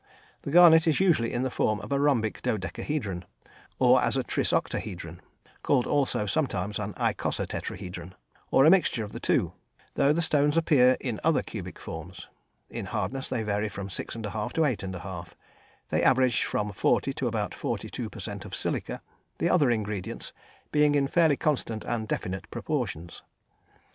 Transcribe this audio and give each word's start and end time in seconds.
The 0.41 0.49
garnet 0.49 0.87
is 0.87 0.99
usually 0.99 1.31
in 1.31 1.43
the 1.43 1.51
form 1.51 1.79
of 1.79 1.91
a 1.91 1.99
rhombic 1.99 2.41
dodecahedron, 2.41 3.23
or 3.77 4.01
as 4.01 4.17
a 4.17 4.23
trisoctahedron 4.23 5.19
(called 5.61 5.85
also 5.85 6.25
sometimes 6.25 6.79
an 6.79 6.95
icosatetrahedron), 6.95 8.13
or 8.49 8.65
a 8.65 8.71
mixture 8.71 9.03
of 9.03 9.11
the 9.11 9.19
two, 9.19 9.53
though 9.93 10.11
the 10.11 10.23
stones 10.23 10.57
appear 10.57 10.97
in 10.99 11.19
other 11.23 11.43
cubic 11.43 11.77
forms. 11.77 12.29
In 12.71 12.87
hardness 12.87 13.29
they 13.29 13.43
vary 13.43 13.69
from 13.69 13.91
6 13.91 14.15
1/2 14.15 14.53
to 14.53 14.65
8 14.65 14.79
1/2. 14.79 15.27
They 15.89 16.01
average 16.01 16.45
from 16.45 16.73
40 16.73 17.13
to 17.13 17.27
about 17.27 17.53
42 17.53 18.09
per 18.09 18.19
cent. 18.19 18.43
of 18.43 18.55
silica, 18.55 19.03
the 19.37 19.49
other 19.51 19.69
ingredients 19.69 20.33
being 20.71 20.95
in 20.95 21.07
fairly 21.07 21.37
constant 21.37 21.85
and 21.85 22.07
definite 22.07 22.49
proportions. 22.49 23.21